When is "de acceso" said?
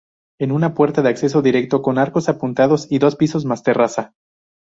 1.03-1.43